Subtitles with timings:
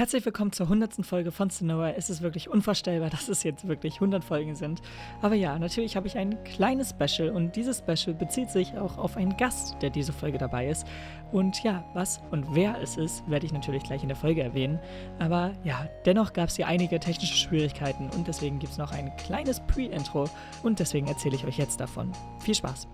[0.00, 1.04] Herzlich willkommen zur 100.
[1.04, 1.90] Folge von Sonora.
[1.90, 4.80] Es ist wirklich unvorstellbar, dass es jetzt wirklich 100 Folgen sind.
[5.20, 9.18] Aber ja, natürlich habe ich ein kleines Special und dieses Special bezieht sich auch auf
[9.18, 10.86] einen Gast, der diese Folge dabei ist.
[11.32, 14.78] Und ja, was und wer es ist, werde ich natürlich gleich in der Folge erwähnen.
[15.18, 19.14] Aber ja, dennoch gab es hier einige technische Schwierigkeiten und deswegen gibt es noch ein
[19.18, 20.30] kleines Pre-Intro
[20.62, 22.10] und deswegen erzähle ich euch jetzt davon.
[22.38, 22.88] Viel Spaß!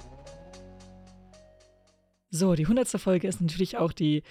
[2.30, 2.88] So, die 100.
[3.00, 4.24] Folge ist natürlich auch die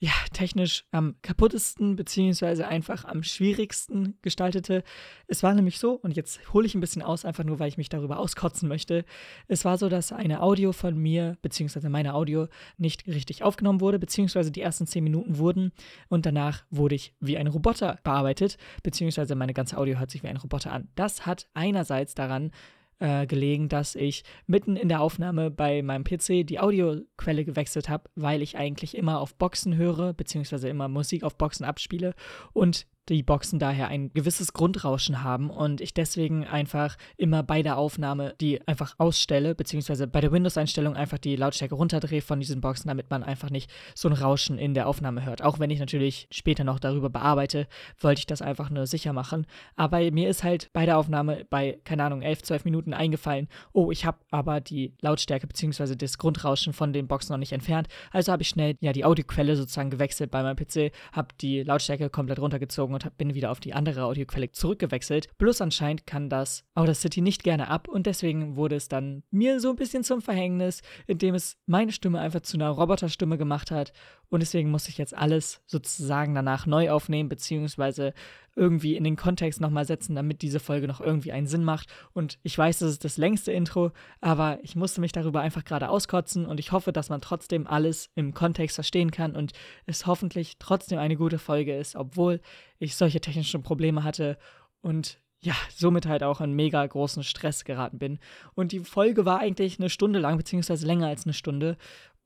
[0.00, 4.84] ja, technisch am kaputtesten beziehungsweise einfach am schwierigsten gestaltete.
[5.26, 7.78] Es war nämlich so, und jetzt hole ich ein bisschen aus, einfach nur, weil ich
[7.78, 9.04] mich darüber auskotzen möchte.
[9.48, 13.98] Es war so, dass eine Audio von mir, beziehungsweise meine Audio, nicht richtig aufgenommen wurde,
[13.98, 15.72] beziehungsweise die ersten zehn Minuten wurden
[16.08, 20.28] und danach wurde ich wie ein Roboter bearbeitet, beziehungsweise meine ganze Audio hört sich wie
[20.28, 20.88] ein Roboter an.
[20.94, 22.52] Das hat einerseits daran
[23.00, 28.10] äh, gelegen, dass ich mitten in der Aufnahme bei meinem PC die Audioquelle gewechselt habe,
[28.14, 32.14] weil ich eigentlich immer auf Boxen höre, beziehungsweise immer Musik auf Boxen abspiele
[32.52, 37.78] und die Boxen daher ein gewisses Grundrauschen haben und ich deswegen einfach immer bei der
[37.78, 42.88] Aufnahme die einfach ausstelle, beziehungsweise bei der Windows-Einstellung einfach die Lautstärke runterdrehe von diesen Boxen,
[42.88, 45.42] damit man einfach nicht so ein Rauschen in der Aufnahme hört.
[45.42, 47.66] Auch wenn ich natürlich später noch darüber bearbeite,
[48.00, 49.46] wollte ich das einfach nur sicher machen.
[49.76, 53.90] Aber mir ist halt bei der Aufnahme bei, keine Ahnung, 11, 12 Minuten eingefallen, oh,
[53.90, 57.88] ich habe aber die Lautstärke beziehungsweise das Grundrauschen von den Boxen noch nicht entfernt.
[58.12, 62.10] Also habe ich schnell ja die Audioquelle sozusagen gewechselt bei meinem PC, habe die Lautstärke
[62.10, 65.36] komplett runtergezogen und bin wieder auf die andere Audioquelle zurückgewechselt.
[65.38, 69.70] Bloß anscheinend kann das Audacity nicht gerne ab und deswegen wurde es dann mir so
[69.70, 73.92] ein bisschen zum Verhängnis, indem es meine Stimme einfach zu einer Roboterstimme gemacht hat
[74.30, 78.12] und deswegen muss ich jetzt alles sozusagen danach neu aufnehmen, beziehungsweise
[78.58, 81.88] irgendwie in den Kontext nochmal setzen, damit diese Folge noch irgendwie einen Sinn macht.
[82.12, 85.88] Und ich weiß, das ist das längste Intro, aber ich musste mich darüber einfach gerade
[85.88, 89.52] auskotzen und ich hoffe, dass man trotzdem alles im Kontext verstehen kann und
[89.86, 92.40] es hoffentlich trotzdem eine gute Folge ist, obwohl
[92.78, 94.36] ich solche technischen Probleme hatte
[94.82, 98.18] und ja, somit halt auch in mega großen Stress geraten bin.
[98.54, 101.76] Und die Folge war eigentlich eine Stunde lang, beziehungsweise länger als eine Stunde.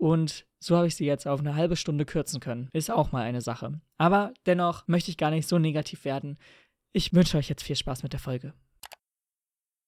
[0.02, 2.68] Und so habe ich sie jetzt auf eine halbe Stunde kürzen können.
[2.72, 3.80] Ist auch mal eine Sache.
[3.98, 6.38] Aber dennoch möchte ich gar nicht so negativ werden.
[6.92, 8.52] Ich wünsche euch jetzt viel Spaß mit der Folge.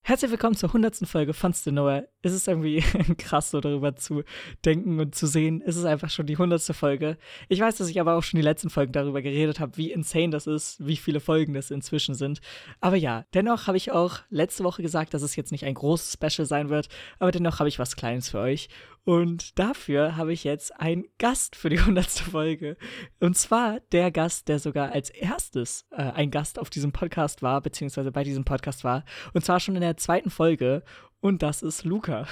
[0.07, 1.09] Herzlich willkommen zur 100.
[1.09, 2.05] Folge von Stenoa.
[2.23, 2.81] Es ist irgendwie
[3.19, 4.23] krass, so darüber zu
[4.65, 5.63] denken und zu sehen.
[5.67, 6.63] Es ist einfach schon die 100.
[6.77, 7.17] Folge.
[7.49, 10.29] Ich weiß, dass ich aber auch schon die letzten Folgen darüber geredet habe, wie insane
[10.29, 12.41] das ist, wie viele Folgen das inzwischen sind.
[12.81, 16.13] Aber ja, dennoch habe ich auch letzte Woche gesagt, dass es jetzt nicht ein großes
[16.13, 16.89] Special sein wird,
[17.19, 18.69] aber dennoch habe ich was Kleines für euch.
[19.05, 22.09] Und dafür habe ich jetzt einen Gast für die 100.
[22.11, 22.77] Folge.
[23.21, 27.61] Und zwar der Gast, der sogar als erstes äh, ein Gast auf diesem Podcast war,
[27.61, 29.05] beziehungsweise bei diesem Podcast war.
[29.35, 30.83] Und zwar schon in der zweiten Folge.
[31.21, 32.27] Und das ist Luca.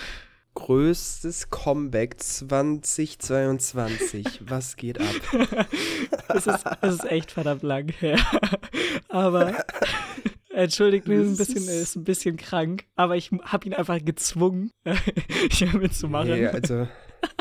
[0.55, 4.43] Größtes Comeback 2022.
[4.43, 5.06] Was geht ab?
[6.28, 8.19] es, ist, es ist echt verdammt lang her.
[9.09, 9.65] Aber
[10.54, 14.70] Entschuldigt mich, ist ein bisschen, ist ein bisschen krank, aber ich habe ihn einfach gezwungen,
[15.50, 16.30] hier mitzumachen.
[16.30, 16.86] Nee, also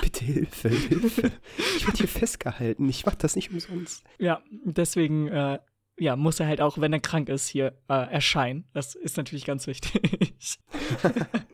[0.01, 1.31] bitte Hilfe, Hilfe.
[1.77, 2.87] Ich werde hier festgehalten.
[2.89, 4.03] Ich mache das nicht umsonst.
[4.17, 5.59] Ja, deswegen äh,
[5.97, 8.65] ja, muss er halt auch, wenn er krank ist, hier äh, erscheinen.
[8.73, 10.59] Das ist natürlich ganz wichtig.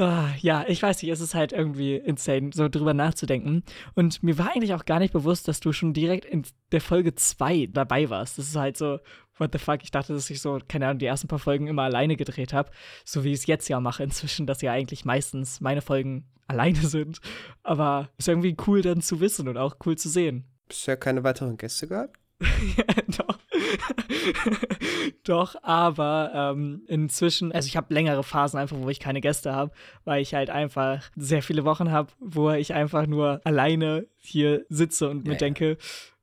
[0.00, 3.62] ah, ja, ich weiß nicht, es ist halt irgendwie insane, so drüber nachzudenken.
[3.94, 7.14] Und mir war eigentlich auch gar nicht bewusst, dass du schon direkt in der Folge
[7.14, 8.38] 2 dabei warst.
[8.38, 8.98] Das ist halt so,
[9.36, 11.82] what the fuck, ich dachte, dass ich so, keine Ahnung, die ersten paar Folgen immer
[11.82, 12.70] alleine gedreht habe,
[13.04, 16.78] so wie ich es jetzt ja mache inzwischen, dass ja eigentlich meistens meine Folgen alleine
[16.86, 17.20] sind.
[17.62, 20.44] Aber ist irgendwie cool dann zu wissen und auch cool zu sehen.
[20.68, 22.16] Bisher keine weiteren Gäste gehabt?
[22.76, 22.84] ja,
[23.18, 23.39] doch.
[25.24, 29.72] doch, aber ähm, inzwischen, also ich habe längere Phasen einfach, wo ich keine Gäste habe,
[30.04, 35.08] weil ich halt einfach sehr viele Wochen habe, wo ich einfach nur alleine hier sitze
[35.08, 35.76] und ja, mir denke,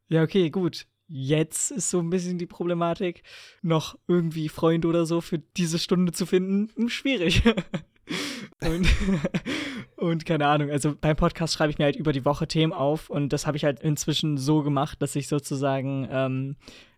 [0.07, 3.23] ja, okay, gut, jetzt ist so ein bisschen die Problematik,
[3.61, 7.43] noch irgendwie Freunde oder so für diese Stunde zu finden, hm, schwierig.
[8.61, 8.87] und,
[9.95, 13.09] und keine Ahnung, also beim Podcast schreibe ich mir halt über die Woche Themen auf
[13.09, 16.55] und das habe ich halt inzwischen so gemacht, dass ich sozusagen ähm,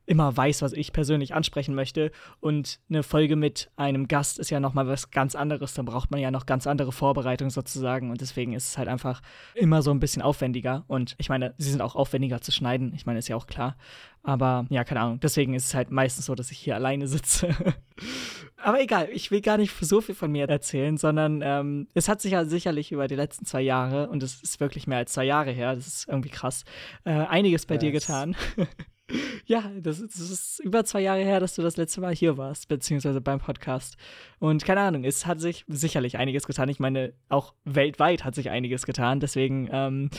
[0.10, 2.12] immer weiß, was ich persönlich ansprechen möchte.
[2.40, 5.76] Und eine Folge mit einem Gast ist ja nochmal was ganz anderes.
[5.76, 8.10] Da braucht man ja noch ganz andere Vorbereitung sozusagen.
[8.10, 9.22] Und deswegen ist es halt einfach
[9.54, 10.84] immer so ein bisschen aufwendiger.
[10.88, 12.92] Und ich meine, sie sind auch aufwendiger zu schneiden.
[12.96, 13.78] Ich meine, ist ja auch klar.
[14.24, 15.20] Aber ja, keine Ahnung.
[15.20, 17.56] Deswegen ist es halt meistens so, dass ich hier alleine sitze.
[18.58, 22.20] Aber egal, ich will gar nicht so viel von mir erzählen, sondern ähm, es hat
[22.20, 25.24] sich ja sicherlich über die letzten zwei Jahre, und es ist wirklich mehr als zwei
[25.24, 26.66] Jahre her, das ist irgendwie krass,
[27.06, 27.82] äh, einiges bei yes.
[27.82, 28.36] dir getan.
[29.46, 32.38] Ja, das ist, das ist, über zwei Jahre her, dass du das letzte Mal hier
[32.38, 33.98] warst, beziehungsweise beim Podcast.
[34.40, 36.70] Und keine Ahnung, es hat sich sicherlich einiges getan.
[36.70, 39.20] Ich meine, auch weltweit hat sich einiges getan.
[39.20, 40.10] Deswegen, ähm,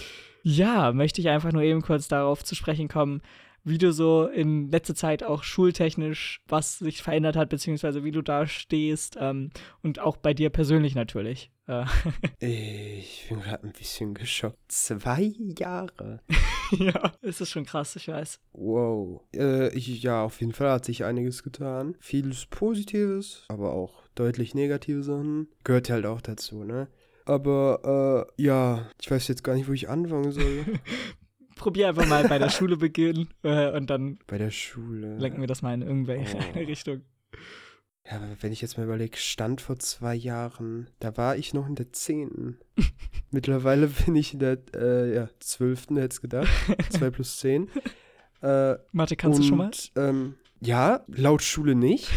[0.42, 3.22] ja, möchte ich einfach nur eben kurz darauf zu sprechen kommen,
[3.64, 8.22] wie du so in letzter Zeit auch schultechnisch, was sich verändert hat, beziehungsweise wie du
[8.22, 9.50] da stehst ähm,
[9.82, 11.50] und auch bei dir persönlich natürlich.
[11.66, 11.84] Äh.
[12.40, 14.58] Ich bin gerade ein bisschen geschockt.
[14.68, 16.20] Zwei Jahre.
[16.72, 18.40] ja, es ist schon krass, ich weiß.
[18.52, 19.22] Wow.
[19.34, 21.96] Äh, ich, ja, auf jeden Fall hat sich einiges getan.
[22.00, 25.48] Vieles Positives, aber auch deutlich negative Sachen.
[25.64, 26.88] Gehört halt auch dazu, ne?
[27.26, 30.64] Aber äh, ja, ich weiß jetzt gar nicht, wo ich anfangen soll.
[31.60, 35.16] Probier einfach mal bei der Schule beginnen äh, und dann Bei der Schule.
[35.18, 36.58] lenken wir das mal in irgendwelche Oh.
[36.58, 37.02] Richtung.
[38.06, 41.68] Ja, aber wenn ich jetzt mal überlege, stand vor zwei Jahren, da war ich noch
[41.68, 42.58] in der Zehnten.
[43.30, 46.48] Mittlerweile bin ich in der äh, ja, Zwölften, hätte gedacht.
[46.90, 47.68] Zwei plus zehn.
[48.42, 49.70] Äh, Mathe kannst und, du schon mal?
[49.96, 52.08] Ähm, ja, laut Schule nicht.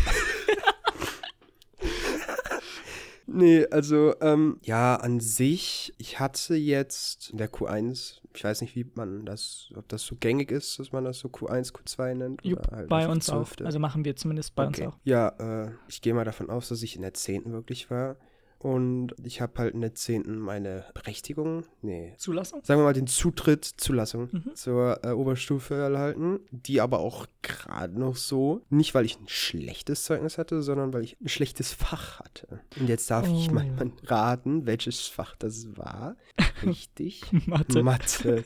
[3.28, 8.76] nee, also, ähm, ja, an sich, ich hatte jetzt in der Q1, ich weiß nicht,
[8.76, 12.46] wie man das, ob das so gängig ist, dass man das so Q1, Q2 nennt.
[12.46, 13.50] Jupp, oder halt bei uns auch.
[13.64, 14.86] Also machen wir zumindest bei Okay.
[14.88, 15.00] uns auch.
[15.04, 17.52] Ja, äh, ich gehe mal davon aus, dass ich in der 10.
[17.52, 18.18] wirklich war.
[18.64, 20.40] Und ich habe halt in der 10.
[20.40, 22.62] meine Berechtigung, nee, Zulassung?
[22.64, 24.56] sagen wir mal den Zutritt, Zulassung Mhm.
[24.56, 26.40] zur äh, Oberstufe erhalten.
[26.52, 31.04] Die aber auch gerade noch so, nicht weil ich ein schlechtes Zeugnis hatte, sondern weil
[31.04, 32.62] ich ein schlechtes Fach hatte.
[32.80, 33.54] Und jetzt darf ich Oh.
[33.54, 36.16] mal mal raten, welches Fach das war.
[36.64, 37.22] Richtig.
[37.46, 37.84] Mathe.
[37.84, 38.46] Mathe.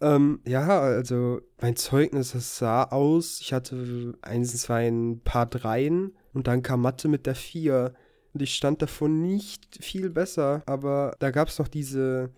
[0.00, 3.40] ähm, ja, also mein Zeugnis, das sah aus.
[3.40, 7.94] Ich hatte eins, zwei, ein paar Dreien und dann kam Mathe mit der Vier.
[8.34, 12.30] Und ich stand davon nicht viel besser, aber da gab es noch diese.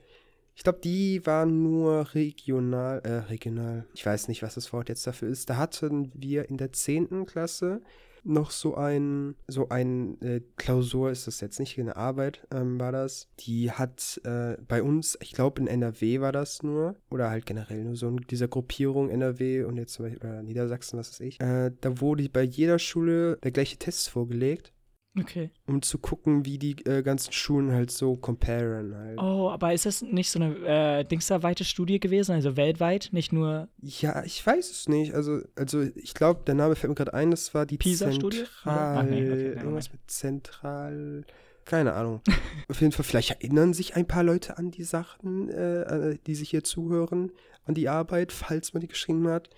[0.54, 3.86] Ich glaube, die waren nur regional, äh, regional.
[3.94, 5.48] Ich weiß nicht, was das Wort jetzt dafür ist.
[5.48, 7.24] Da hatten wir in der 10.
[7.24, 7.80] Klasse
[8.24, 12.92] noch so ein, so ein äh, Klausur ist das jetzt nicht, eine Arbeit ähm, war
[12.92, 13.28] das.
[13.40, 17.84] Die hat äh, bei uns, ich glaube in NRW war das nur, oder halt generell
[17.84, 21.40] nur so in dieser Gruppierung NRW und jetzt zum Beispiel äh, Niedersachsen, was weiß ich.
[21.40, 24.72] Äh, da wurde bei jeder Schule der gleiche Test vorgelegt,
[25.18, 25.50] Okay.
[25.66, 29.18] um zu gucken, wie die äh, ganzen Schulen halt so comparen halt.
[29.18, 30.54] Oh, aber ist das nicht so eine
[31.00, 35.14] äh, dingsda-weite Studie gewesen, also weltweit, nicht nur Ja, ich weiß es nicht.
[35.14, 38.44] Also, also ich glaube, der Name fällt mir gerade ein, das war die PISA-Studie?
[38.44, 38.96] Zentral.
[38.98, 41.24] Ach nee, okay, irgendwas mit Zentral.
[41.64, 42.20] Keine Ahnung.
[42.68, 46.36] Auf jeden Fall, vielleicht erinnern sich ein paar Leute an die Sachen, äh, äh, die
[46.36, 47.32] sich hier zuhören,
[47.64, 49.50] an die Arbeit, falls man die geschrieben hat.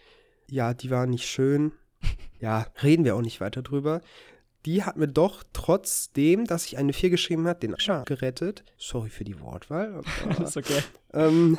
[0.48, 1.72] Ja, die war nicht schön.
[2.40, 4.00] Ja, reden wir auch nicht weiter drüber.
[4.64, 8.64] Die hat mir doch, trotzdem, dass ich eine 4 geschrieben hat, den Ascher gerettet.
[8.76, 10.02] Sorry für die Wortwahl.
[10.42, 10.82] ist okay.
[11.12, 11.58] ähm,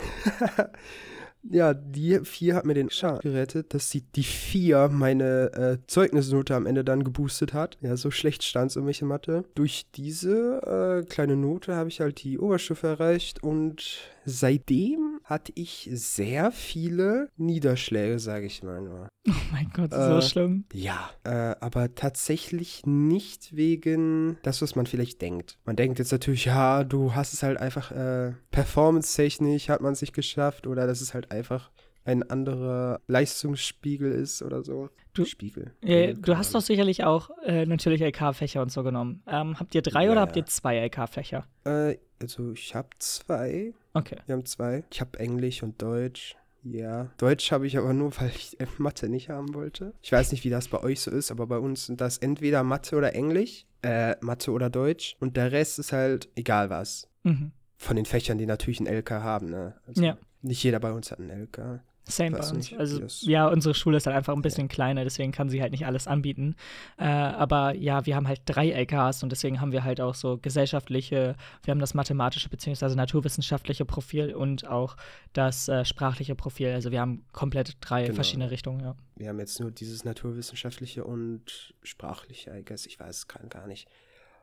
[1.44, 6.56] ja, die vier hat mir den Schaden gerettet, dass sie die vier meine äh, Zeugnisnote
[6.56, 7.78] am Ende dann geboostet hat.
[7.82, 9.44] Ja, so schlecht stand es um mich in Mathe.
[9.56, 15.90] Durch diese äh, kleine Note habe ich halt die Oberstufe erreicht und seitdem hatte ich
[15.94, 19.08] sehr viele Niederschläge, sage ich mal nur.
[19.26, 20.66] Oh mein Gott, so Äh, schlimm.
[20.74, 25.58] Ja, äh, aber tatsächlich nicht wegen das, was man vielleicht denkt.
[25.64, 30.02] Man denkt jetzt natürlich, ja, du hast es halt einfach äh, performance-technisch, hat man es
[30.02, 31.72] nicht geschafft oder dass es halt einfach
[32.06, 34.90] ein anderer Leistungsspiegel ist oder so.
[35.14, 35.72] Du- Spiegel.
[35.82, 36.66] Äh, du hast doch Ahnung.
[36.66, 39.22] sicherlich auch äh, natürlich LK-Fächer und so genommen.
[39.28, 41.46] Ähm, habt ihr drei Ja, oder habt ihr zwei LK-Fächer?
[41.66, 43.74] Äh, also ich habe zwei.
[43.94, 44.16] Okay.
[44.26, 44.84] Wir haben zwei.
[44.90, 46.38] Ich habe Englisch und Deutsch.
[46.64, 47.10] Ja.
[47.18, 49.94] Deutsch habe ich aber nur, weil ich Mathe nicht haben wollte.
[50.02, 52.64] Ich weiß nicht, wie das bei euch so ist, aber bei uns sind das entweder
[52.64, 53.66] Mathe oder Englisch.
[53.82, 55.18] Äh, Mathe oder Deutsch.
[55.20, 57.10] Und der Rest ist halt egal was.
[57.24, 57.52] Mhm.
[57.76, 59.76] Von den Fächern, die natürlich einen LK haben, ne?
[59.86, 60.18] Also Ja.
[60.42, 61.82] Nicht jeder bei uns hat einen LK.
[62.06, 62.74] Same bei uns.
[62.74, 65.86] Also ja, unsere Schule ist halt einfach ein bisschen kleiner, deswegen kann sie halt nicht
[65.86, 66.56] alles anbieten.
[66.98, 70.38] Äh, aber ja, wir haben halt drei LKs und deswegen haben wir halt auch so
[70.38, 72.96] gesellschaftliche, wir haben das mathematische bzw.
[72.96, 74.98] naturwissenschaftliche Profil und auch
[75.34, 76.70] das äh, sprachliche Profil.
[76.70, 78.16] Also wir haben komplett drei Genau.
[78.16, 78.96] verschiedene Richtungen, ja.
[79.16, 82.86] Wir haben jetzt nur dieses naturwissenschaftliche und sprachliche, I guess.
[82.86, 83.88] Ich weiß es gar nicht.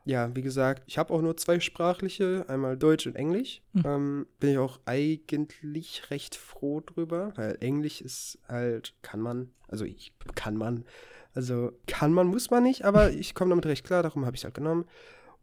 [0.03, 3.61] Ja, wie gesagt, ich habe auch nur zwei sprachliche, einmal Deutsch und Englisch.
[3.73, 3.83] Hm.
[3.85, 9.85] Ähm, bin ich auch eigentlich recht froh drüber, weil Englisch ist halt, kann man, also
[9.85, 10.85] ich kann man,
[11.33, 14.41] also kann man, muss man nicht, aber ich komme damit recht klar, darum habe ich
[14.41, 14.85] es halt genommen.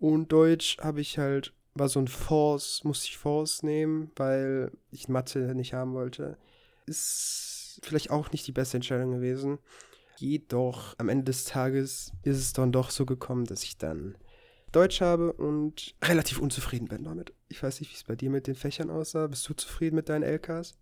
[0.01, 5.09] Und Deutsch habe ich halt, war so ein Force, musste ich Force nehmen, weil ich
[5.09, 6.37] Mathe nicht haben wollte.
[6.87, 9.59] Ist vielleicht auch nicht die beste Entscheidung gewesen.
[10.17, 14.17] Jedoch am Ende des Tages ist es dann doch so gekommen, dass ich dann
[14.73, 17.33] Deutsch habe und relativ unzufrieden bin damit.
[17.49, 19.27] Ich weiß nicht, wie es bei dir mit den Fächern aussah.
[19.27, 20.77] Bist du zufrieden mit deinen LKs?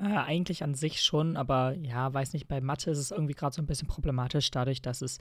[0.00, 3.56] Äh, eigentlich an sich schon, aber ja, weiß nicht, bei Mathe ist es irgendwie gerade
[3.56, 5.18] so ein bisschen problematisch, dadurch, dass es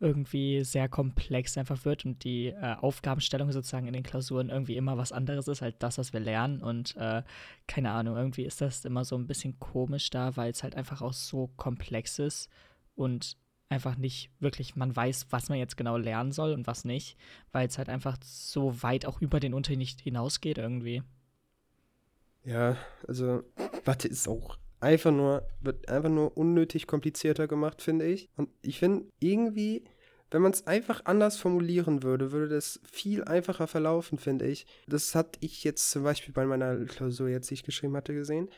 [0.00, 4.98] irgendwie sehr komplex einfach wird und die äh, Aufgabenstellung sozusagen in den Klausuren irgendwie immer
[4.98, 6.60] was anderes ist als das, was wir lernen.
[6.60, 7.22] Und äh,
[7.66, 11.00] keine Ahnung, irgendwie ist das immer so ein bisschen komisch da, weil es halt einfach
[11.00, 12.50] auch so komplex ist
[12.96, 17.16] und einfach nicht wirklich, man weiß, was man jetzt genau lernen soll und was nicht,
[17.52, 21.02] weil es halt einfach so weit auch über den Unterricht hinausgeht irgendwie.
[22.44, 23.42] Ja, also
[23.86, 28.30] Mathe ist auch einfach nur, wird einfach nur unnötig komplizierter gemacht, finde ich.
[28.36, 29.84] Und ich finde irgendwie,
[30.30, 34.66] wenn man es einfach anders formulieren würde, würde das viel einfacher verlaufen, finde ich.
[34.86, 38.48] Das hatte ich jetzt zum Beispiel bei meiner Klausur jetzt, die ich geschrieben hatte, gesehen.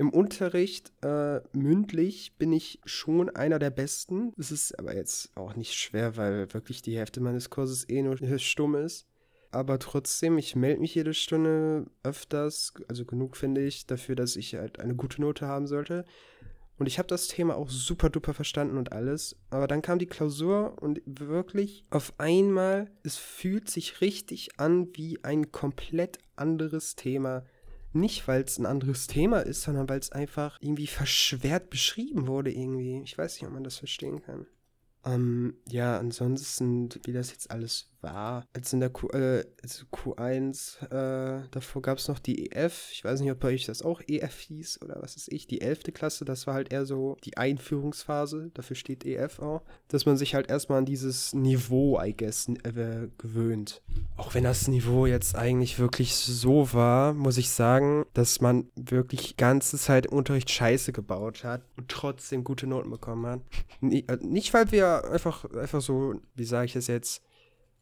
[0.00, 4.32] Im Unterricht äh, mündlich bin ich schon einer der Besten.
[4.38, 8.16] Das ist aber jetzt auch nicht schwer, weil wirklich die Hälfte meines Kurses eh nur
[8.38, 9.06] stumm ist
[9.52, 14.54] aber trotzdem, ich melde mich jede Stunde öfters, also genug finde ich, dafür, dass ich
[14.54, 16.04] halt eine gute Note haben sollte.
[16.78, 19.36] Und ich habe das Thema auch super duper verstanden und alles.
[19.50, 25.22] Aber dann kam die Klausur und wirklich auf einmal, es fühlt sich richtig an wie
[25.22, 27.44] ein komplett anderes Thema.
[27.92, 32.52] Nicht, weil es ein anderes Thema ist, sondern weil es einfach irgendwie verschwert beschrieben wurde
[32.52, 33.02] irgendwie.
[33.02, 34.46] Ich weiß nicht, ob man das verstehen kann.
[35.04, 38.46] Ähm, ja, ansonsten, wie das jetzt alles war.
[38.52, 42.90] Als in der Q, äh, also Q1, äh, davor gab es noch die EF.
[42.92, 45.46] Ich weiß nicht, ob bei euch das auch EF hieß oder was ist ich.
[45.46, 45.92] Die 11.
[45.94, 48.50] Klasse, das war halt eher so die Einführungsphase.
[48.54, 49.62] Dafür steht EF auch.
[49.88, 53.82] Dass man sich halt erstmal an dieses Niveau, I guess, äh, gewöhnt.
[54.16, 59.36] Auch wenn das Niveau jetzt eigentlich wirklich so war, muss ich sagen, dass man wirklich
[59.36, 63.40] ganze Zeit im Unterricht Scheiße gebaut hat und trotzdem gute Noten bekommen hat.
[63.82, 67.22] Äh, nicht, weil wir einfach, einfach so, wie sage ich es jetzt,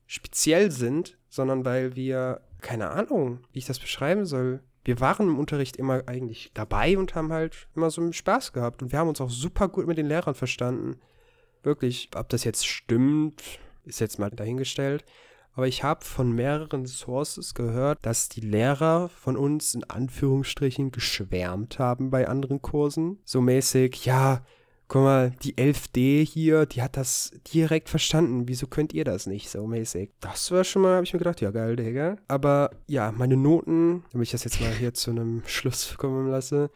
[0.09, 4.61] speziell sind, sondern weil wir, keine Ahnung, wie ich das beschreiben soll.
[4.85, 8.83] Wir waren im Unterricht immer eigentlich dabei und haben halt immer so einen Spaß gehabt.
[8.83, 10.99] Und wir haben uns auch super gut mit den Lehrern verstanden.
[11.63, 13.43] Wirklich, ob das jetzt stimmt,
[13.85, 15.05] ist jetzt mal dahingestellt.
[15.53, 21.79] Aber ich habe von mehreren Sources gehört, dass die Lehrer von uns in Anführungsstrichen geschwärmt
[21.79, 23.19] haben bei anderen Kursen.
[23.25, 24.47] So mäßig, ja,
[24.89, 28.49] guck mal, die 11D hier, die hat das direkt verstanden.
[28.49, 30.11] Wieso könnt ihr das nicht so mäßig?
[30.21, 32.17] Das war schon mal, habe ich mir gedacht, ja geil, Digga.
[32.27, 36.71] Aber ja, meine Noten, damit ich das jetzt mal hier zu einem Schluss kommen lasse,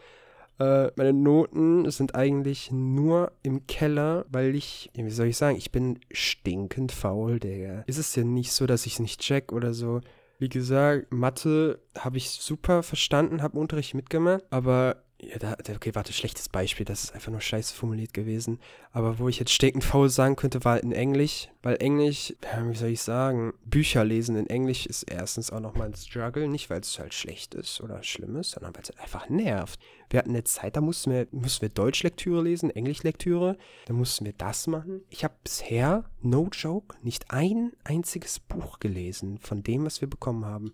[0.59, 5.73] äh, meine Noten sind eigentlich nur im Keller, weil ich, wie soll ich sagen, ich
[5.73, 7.83] bin stinkend faul, Digga.
[7.87, 10.03] Ist es ja nicht so, dass ich es nicht check oder so.
[10.39, 16.13] Wie gesagt, Mathe habe ich super verstanden, habe Unterricht mitgemacht, aber ja, da, okay, warte,
[16.13, 18.59] schlechtes Beispiel, das ist einfach nur scheiße formuliert gewesen.
[18.91, 22.35] Aber wo ich jetzt stinkend faul sagen könnte, war in Englisch, weil Englisch,
[22.69, 26.71] wie soll ich sagen, Bücher lesen in Englisch ist erstens auch nochmal ein Struggle, nicht
[26.71, 29.79] weil es halt schlecht ist oder schlimm ist, sondern weil es halt einfach nervt.
[30.11, 34.35] Wir hatten eine Zeit, da mussten wir, mussten wir Deutschlektüre lesen, Englischlektüre, da mussten wir
[34.35, 35.03] das machen.
[35.09, 40.45] Ich habe bisher, no joke, nicht ein einziges Buch gelesen von dem, was wir bekommen
[40.45, 40.73] haben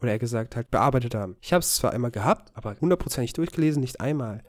[0.00, 1.36] oder er gesagt halt bearbeitet haben.
[1.40, 4.42] Ich habe es zwar einmal gehabt, aber hundertprozentig durchgelesen, nicht einmal.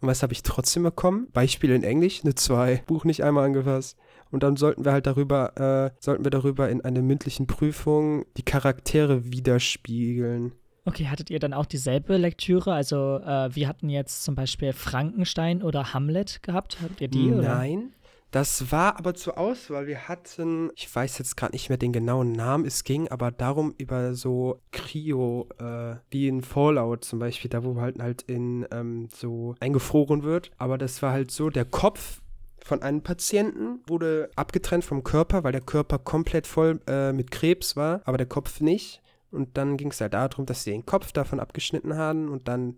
[0.00, 1.28] Und was habe ich trotzdem bekommen?
[1.32, 3.98] Beispiele in Englisch, eine 2, Buch nicht einmal angefasst.
[4.30, 8.44] Und dann sollten wir halt darüber, äh, sollten wir darüber in einer mündlichen Prüfung die
[8.44, 10.52] Charaktere widerspiegeln.
[10.86, 12.72] Okay, hattet ihr dann auch dieselbe Lektüre?
[12.72, 16.78] Also äh, wir hatten jetzt zum Beispiel Frankenstein oder Hamlet gehabt.
[16.82, 17.26] Habt ihr die?
[17.26, 17.99] Nein, oder?
[18.30, 19.88] Das war aber zur Auswahl.
[19.88, 23.74] Wir hatten, ich weiß jetzt gerade nicht mehr den genauen Namen, es ging aber darum
[23.76, 29.08] über so Kryo, äh, wie in Fallout zum Beispiel, da wo halt halt in ähm,
[29.12, 30.52] so eingefroren wird.
[30.58, 32.20] Aber das war halt so, der Kopf
[32.62, 37.74] von einem Patienten wurde abgetrennt vom Körper, weil der Körper komplett voll äh, mit Krebs
[37.74, 39.02] war, aber der Kopf nicht.
[39.32, 42.76] Und dann ging es halt darum, dass sie den Kopf davon abgeschnitten haben und dann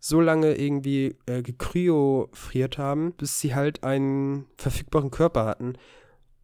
[0.00, 5.74] so lange irgendwie äh, gekryofriert haben, bis sie halt einen verfügbaren Körper hatten.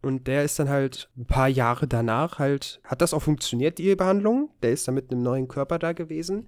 [0.01, 3.95] Und der ist dann halt ein paar Jahre danach halt, hat das auch funktioniert, die
[3.95, 4.51] Behandlung.
[4.61, 6.47] Der ist dann mit einem neuen Körper da gewesen.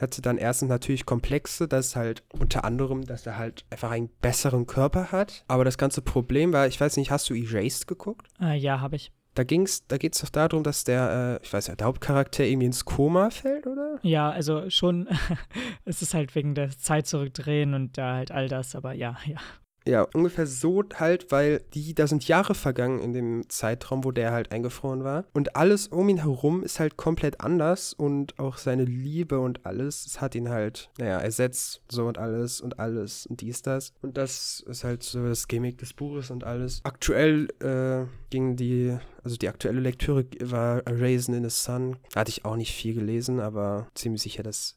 [0.00, 4.66] Hatte dann erstens natürlich Komplexe, das halt unter anderem, dass er halt einfach einen besseren
[4.66, 5.44] Körper hat.
[5.48, 8.26] Aber das ganze Problem war, ich weiß nicht, hast du Erased geguckt?
[8.40, 9.12] Äh, ja, habe ich.
[9.34, 12.44] Da ging's, da geht es doch darum, dass der, äh, ich weiß ja, der Hauptcharakter
[12.44, 13.98] irgendwie ins Koma fällt, oder?
[14.02, 15.08] Ja, also schon,
[15.84, 19.38] es ist halt wegen der Zeit zurückdrehen und da halt all das, aber ja, ja.
[19.86, 24.32] Ja, ungefähr so halt, weil die, da sind Jahre vergangen in dem Zeitraum, wo der
[24.32, 25.24] halt eingefroren war.
[25.34, 30.06] Und alles um ihn herum ist halt komplett anders und auch seine Liebe und alles,
[30.06, 33.92] es hat ihn halt, naja, ersetzt, so und alles und alles und dies, das.
[34.00, 36.80] Und das ist halt so das Gimmick des Buches und alles.
[36.84, 41.96] Aktuell äh, ging die, also die aktuelle Lektüre war A Raisin in the Sun.
[42.16, 44.76] Hatte ich auch nicht viel gelesen, aber ziemlich sicher, dass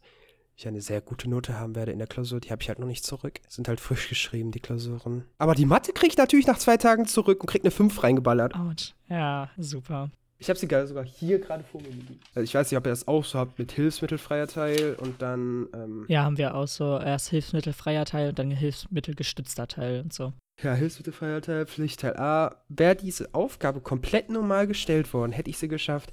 [0.57, 2.39] ich eine sehr gute Note haben werde in der Klausur.
[2.39, 3.39] Die habe ich halt noch nicht zurück.
[3.47, 5.23] Sind halt frisch geschrieben, die Klausuren.
[5.37, 8.55] Aber die Mathe kriege ich natürlich nach zwei Tagen zurück und kriege eine 5 reingeballert.
[8.55, 8.93] Autsch.
[9.07, 10.09] Ja, super.
[10.39, 12.19] Ich habe sie sogar hier gerade vor mir liegen.
[12.33, 15.67] Also ich weiß nicht, ob ihr das auch so habt mit hilfsmittelfreier Teil und dann.
[15.73, 20.33] Ähm, ja, haben wir auch so erst hilfsmittelfreier Teil und dann hilfsmittelgestützter Teil und so.
[20.61, 22.55] Ja, hilfsmittelfreier Teil, Pflichtteil A.
[22.67, 26.11] Wäre diese Aufgabe komplett normal gestellt worden, hätte ich sie geschafft.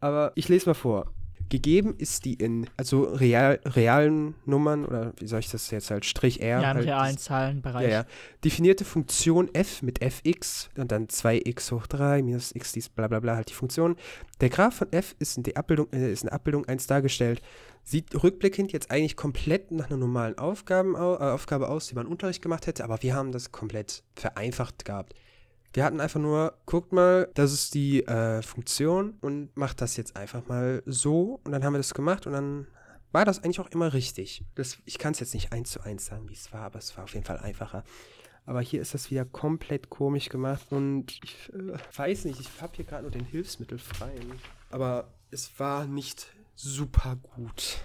[0.00, 1.12] Aber ich lese mal vor.
[1.48, 6.04] Gegeben ist die in, also real, realen Nummern, oder wie soll ich das jetzt halt,
[6.04, 6.60] Strich R.
[6.60, 7.84] Ja, im halt, realen Zahlenbereich.
[7.84, 8.06] Ja, ja.
[8.44, 13.20] Definierte Funktion f mit fx und dann 2x hoch 3 minus x dies bla bla
[13.20, 13.96] bla halt die Funktion.
[14.40, 17.40] Der Graph von f ist in der Abbildung, äh, ist in Abbildung 1 dargestellt.
[17.82, 22.12] Sieht rückblickend jetzt eigentlich komplett nach einer normalen Aufgaben, äh, Aufgabe aus, die man im
[22.12, 25.14] Unterricht gemacht hätte, aber wir haben das komplett vereinfacht gehabt.
[25.74, 30.16] Wir hatten einfach nur, guckt mal, das ist die äh, Funktion und macht das jetzt
[30.16, 31.40] einfach mal so.
[31.42, 32.68] Und dann haben wir das gemacht und dann
[33.10, 34.44] war das eigentlich auch immer richtig.
[34.54, 36.96] Das, ich kann es jetzt nicht eins zu eins sagen, wie es war, aber es
[36.96, 37.82] war auf jeden Fall einfacher.
[38.46, 42.72] Aber hier ist das wieder komplett komisch gemacht und ich äh, weiß nicht, ich habe
[42.76, 44.32] hier gerade nur den Hilfsmittel freien.
[44.70, 47.78] Aber es war nicht super gut.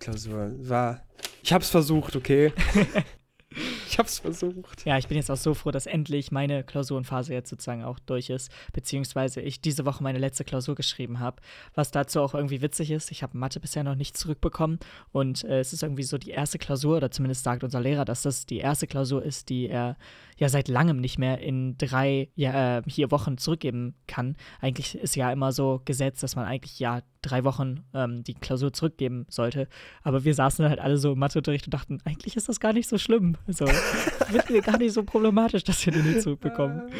[0.00, 1.04] Klausur war.
[1.44, 2.52] Ich habe es versucht, okay.
[3.96, 4.84] Ich hab's versucht.
[4.84, 8.30] Ja, ich bin jetzt auch so froh, dass endlich meine Klausurenphase jetzt sozusagen auch durch
[8.30, 11.40] ist, beziehungsweise ich diese Woche meine letzte Klausur geschrieben habe,
[11.74, 13.10] was dazu auch irgendwie witzig ist.
[13.10, 14.80] Ich habe Mathe bisher noch nicht zurückbekommen
[15.12, 18.22] und äh, es ist irgendwie so die erste Klausur, oder zumindest sagt unser Lehrer, dass
[18.22, 19.96] das die erste Klausur ist, die er
[20.36, 24.36] ja seit langem nicht mehr in drei ja, äh, hier Wochen zurückgeben kann.
[24.60, 28.72] Eigentlich ist ja immer so gesetzt, dass man eigentlich ja drei Wochen ähm, die Klausur
[28.72, 29.68] zurückgeben sollte.
[30.02, 32.88] Aber wir saßen halt alle so im Matheunterricht und dachten, eigentlich ist das gar nicht
[32.88, 33.36] so schlimm.
[33.48, 33.66] So,
[34.30, 36.90] wird mir gar nicht so problematisch, dass wir den nicht zurückbekommen.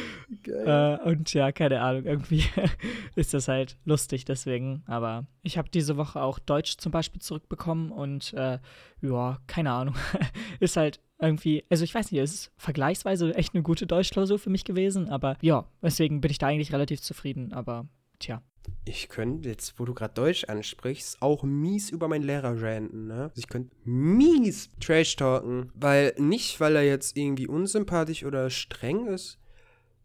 [0.65, 2.45] Ah, äh, und ja, keine Ahnung, irgendwie
[3.15, 4.83] ist das halt lustig deswegen.
[4.87, 8.59] Aber ich habe diese Woche auch Deutsch zum Beispiel zurückbekommen und äh,
[9.03, 9.95] ja, keine Ahnung.
[10.61, 14.51] ist halt irgendwie, also ich weiß nicht, es ist vergleichsweise echt eine gute Deutschklausur für
[14.51, 17.87] mich gewesen, aber ja, deswegen bin ich da eigentlich relativ zufrieden, aber
[18.19, 18.43] tja.
[18.85, 23.25] Ich könnte jetzt, wo du gerade Deutsch ansprichst, auch mies über meinen Lehrer ranten, ne?
[23.25, 29.07] Also ich könnte mies Trash talken, weil nicht, weil er jetzt irgendwie unsympathisch oder streng
[29.07, 29.39] ist,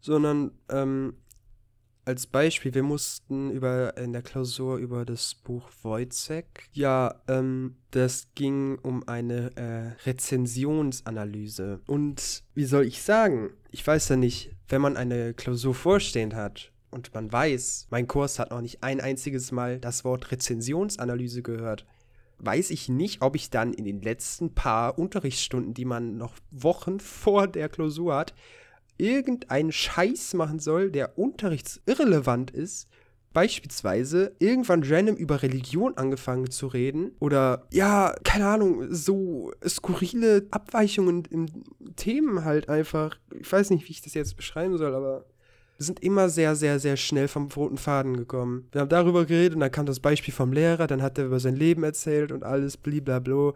[0.00, 1.14] sondern ähm,
[2.04, 6.68] als Beispiel, wir mussten über in der Klausur über das Buch Wojcek.
[6.72, 11.80] Ja, ähm, das ging um eine äh, Rezensionsanalyse.
[11.86, 13.50] Und wie soll ich sagen?
[13.70, 18.38] Ich weiß ja nicht, wenn man eine Klausur vorstehend hat und man weiß, mein Kurs
[18.38, 21.86] hat noch nicht ein einziges Mal das Wort Rezensionsanalyse gehört,
[22.38, 27.00] weiß ich nicht, ob ich dann in den letzten paar Unterrichtsstunden, die man noch Wochen
[27.00, 28.34] vor der Klausur hat,
[28.98, 32.88] irgendeinen Scheiß machen soll, der unterrichtsirrelevant ist,
[33.32, 41.24] beispielsweise irgendwann random über Religion angefangen zu reden oder ja, keine Ahnung, so skurrile Abweichungen
[41.30, 41.46] im
[41.96, 43.16] Themen halt einfach.
[43.40, 45.24] Ich weiß nicht, wie ich das jetzt beschreiben soll, aber
[45.78, 48.68] wir sind immer sehr, sehr, sehr schnell vom roten Faden gekommen.
[48.72, 51.40] Wir haben darüber geredet und dann kam das Beispiel vom Lehrer, dann hat er über
[51.40, 53.52] sein Leben erzählt und alles blablabla.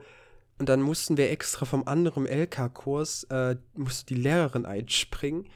[0.59, 5.47] Und dann mussten wir extra vom anderen LK-Kurs, äh, musste die Lehrerin einspringen,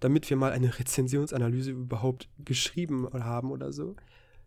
[0.00, 3.96] damit wir mal eine Rezensionsanalyse überhaupt geschrieben haben oder so.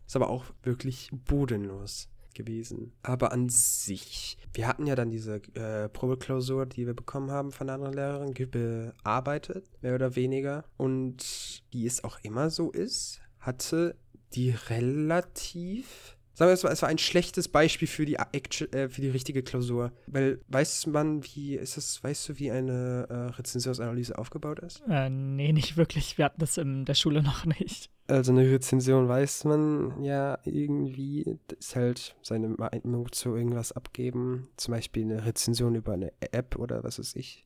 [0.06, 2.94] Ist aber auch wirklich bodenlos gewesen.
[3.04, 7.68] Aber an sich, wir hatten ja dann diese äh, Probeklausur, die wir bekommen haben von
[7.68, 10.66] der anderen Lehrerin, bearbeitet, mehr oder weniger.
[10.78, 13.96] Und wie es auch immer so ist, hatte
[14.34, 19.02] die relativ Sagen wir, es war, es war ein schlechtes Beispiel für die, äh, für
[19.02, 19.92] die richtige Klausur.
[20.08, 24.82] Weil weiß man, wie ist das, weißt du, wie eine äh, Rezensionsanalyse aufgebaut ist?
[24.90, 26.18] Äh, nee, nicht wirklich.
[26.18, 27.92] Wir hatten das in der Schule noch nicht.
[28.08, 34.50] Also eine Rezension weiß man ja irgendwie, ist halt seine Meinung zu irgendwas abgeben.
[34.58, 37.46] Zum Beispiel eine Rezension über eine App oder was weiß ich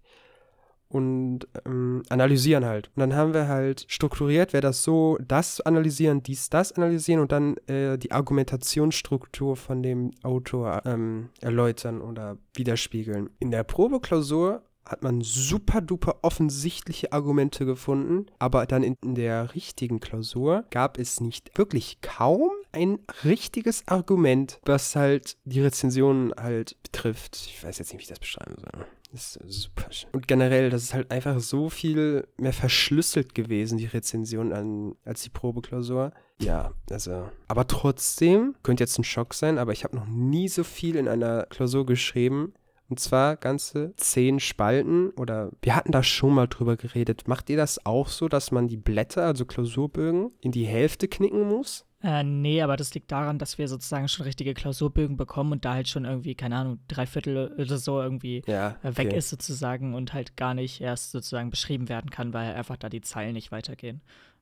[0.89, 2.89] und ähm, analysieren halt.
[2.95, 7.31] Und dann haben wir halt strukturiert, wer das so, das analysieren, dies, das analysieren und
[7.31, 13.29] dann äh, die Argumentationsstruktur von dem Autor ähm, erläutern oder widerspiegeln.
[13.39, 20.00] In der Probeklausur hat man super duper offensichtliche Argumente gefunden, aber dann in, der richtigen
[20.00, 27.36] Klausur gab es nicht wirklich kaum ein richtiges Argument, was halt die Rezensionen halt betrifft.
[27.36, 28.86] Ich weiß jetzt nicht, wie ich das beschreiben soll.
[29.12, 29.89] Das ist super.
[30.12, 35.23] Und generell, das ist halt einfach so viel mehr verschlüsselt gewesen, die Rezension, an, als
[35.23, 36.12] die Probeklausur.
[36.39, 37.30] Ja, also.
[37.47, 41.08] Aber trotzdem, könnte jetzt ein Schock sein, aber ich habe noch nie so viel in
[41.08, 42.54] einer Klausur geschrieben.
[42.89, 47.28] Und zwar ganze zehn Spalten oder wir hatten da schon mal drüber geredet.
[47.28, 51.47] Macht ihr das auch so, dass man die Blätter, also Klausurbögen, in die Hälfte knicken
[51.47, 51.86] muss?
[52.04, 55.73] Äh, nee, aber das liegt daran, dass wir sozusagen schon richtige Klausurbögen bekommen und da
[55.73, 59.17] halt schon irgendwie, keine Ahnung, drei Viertel oder so irgendwie Ja, äh, weg okay.
[59.17, 63.02] ist sozusagen und halt gar nicht erst sozusagen beschrieben werden kann, weil einfach da die
[63.02, 64.02] Zeilen nicht weitergehen.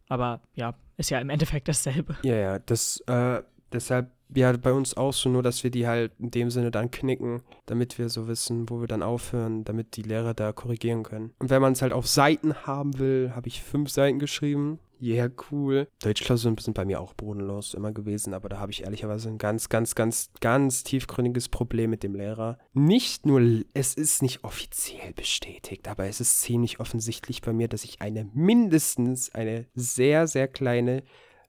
[0.10, 2.18] Aber ja, ist ja im Endeffekt dasselbe.
[2.24, 6.14] Ja, ja, das, äh, deshalb, ja, bei uns auch so, nur dass wir die halt
[6.20, 10.02] in dem Sinne dann knicken, damit wir so wissen, wo wir dann aufhören, damit die
[10.02, 11.34] Lehrer da korrigieren können.
[11.40, 14.80] Und wenn man es halt auf Seiten haben will, habe ich fünf Seiten geschrieben.
[15.02, 15.88] Yeah, cool.
[16.02, 19.68] Deutschklausuren sind bei mir auch bodenlos immer gewesen, aber da habe ich ehrlicherweise ein ganz,
[19.68, 22.58] ganz, ganz, ganz tiefgründiges Problem mit dem Lehrer.
[22.74, 23.42] Nicht nur,
[23.74, 28.30] es ist nicht offiziell bestätigt, aber es ist ziemlich offensichtlich bei mir, dass ich eine
[28.34, 31.04] mindestens eine sehr, sehr kleine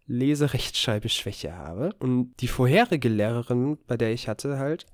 [0.06, 1.90] Leserechtschreibeschwäche habe.
[1.98, 4.86] Und die vorherige Lehrerin, bei der ich hatte halt,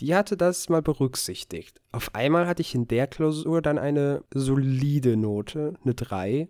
[0.00, 1.80] die hatte das mal berücksichtigt.
[1.90, 6.48] Auf einmal hatte ich in der Klausur dann eine solide Note, eine 3.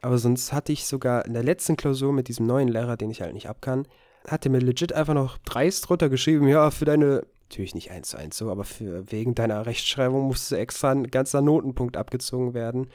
[0.00, 3.20] Aber sonst hatte ich sogar in der letzten Klausur mit diesem neuen Lehrer, den ich
[3.20, 3.88] halt nicht abkann,
[4.26, 8.16] hatte mir legit einfach noch dreist drunter geschrieben, ja, für deine, natürlich nicht eins zu
[8.16, 12.88] eins so, aber für wegen deiner Rechtschreibung musste extra ein ganzer Notenpunkt abgezogen werden.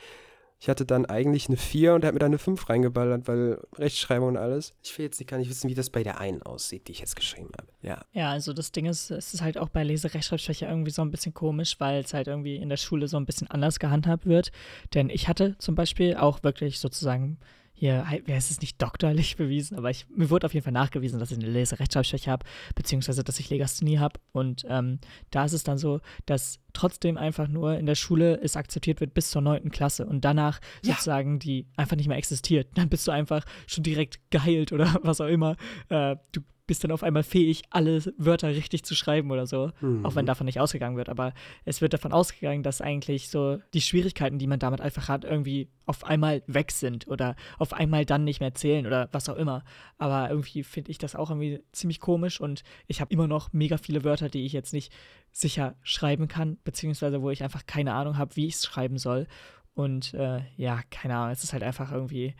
[0.63, 3.59] Ich hatte dann eigentlich eine 4 und er hat mir dann eine 5 reingeballert, weil
[3.75, 4.73] Rechtschreibung und alles.
[4.81, 6.99] Ich will jetzt nicht, gar nicht wissen, wie das bei der einen aussieht, die ich
[7.01, 7.67] jetzt geschrieben habe.
[7.81, 8.05] Ja.
[8.13, 11.33] Ja, also das Ding ist, es ist halt auch bei Leserechtschreibschwäche irgendwie so ein bisschen
[11.33, 14.53] komisch, weil es halt irgendwie in der Schule so ein bisschen anders gehandhabt wird.
[14.93, 17.39] Denn ich hatte zum Beispiel auch wirklich sozusagen
[17.73, 21.19] hier, wer ist es nicht doktorlich bewiesen, aber ich, mir wurde auf jeden Fall nachgewiesen,
[21.19, 24.19] dass ich eine Leserechtschreibschwäche habe, beziehungsweise dass ich Legasthenie habe.
[24.31, 24.99] Und ähm,
[25.31, 29.13] da ist es dann so, dass trotzdem einfach nur in der Schule es akzeptiert wird
[29.13, 30.93] bis zur neunten Klasse und danach Ja.
[30.93, 32.67] sozusagen die einfach nicht mehr existiert.
[32.75, 35.55] Dann bist du einfach schon direkt geheilt oder was auch immer.
[35.89, 36.41] Äh, du
[36.73, 39.69] bist dann auf einmal fähig, alle Wörter richtig zu schreiben oder so.
[39.79, 40.03] Mhm.
[40.03, 41.07] Auch wenn davon nicht ausgegangen wird.
[41.07, 45.23] Aber es wird davon ausgegangen, dass eigentlich so die Schwierigkeiten, die man damit einfach hat,
[45.23, 49.35] irgendwie auf einmal weg sind oder auf einmal dann nicht mehr zählen oder was auch
[49.35, 49.63] immer.
[49.99, 53.77] Aber irgendwie finde ich das auch irgendwie ziemlich komisch und ich habe immer noch mega
[53.77, 54.91] viele Wörter, die ich jetzt nicht
[55.31, 59.27] sicher schreiben kann, beziehungsweise wo ich einfach keine Ahnung habe, wie ich es schreiben soll.
[59.75, 62.33] Und äh, ja, keine Ahnung, es ist halt einfach irgendwie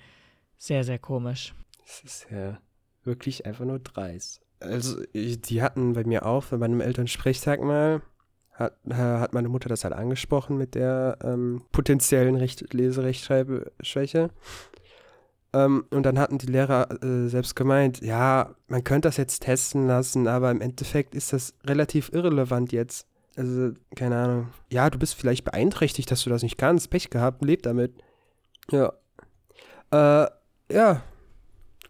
[0.58, 1.54] sehr, sehr komisch.
[1.86, 2.58] Das ist ja
[3.06, 4.42] wirklich einfach nur dreist.
[4.60, 8.02] Also, ich, die hatten bei mir auch, bei meinem Elternsprechtag mal,
[8.54, 14.30] hat, äh, hat meine Mutter das halt angesprochen mit der ähm, potenziellen Recht Leserechtschreibschwäche.
[15.54, 19.88] Ähm, und dann hatten die Lehrer äh, selbst gemeint, ja, man könnte das jetzt testen
[19.88, 23.08] lassen, aber im Endeffekt ist das relativ irrelevant jetzt.
[23.36, 24.48] Also, keine Ahnung.
[24.70, 26.90] Ja, du bist vielleicht beeinträchtigt, dass du das nicht kannst.
[26.90, 27.94] Pech gehabt, leb damit.
[28.72, 28.94] Ja.
[29.92, 30.28] Äh,
[30.72, 31.02] ja.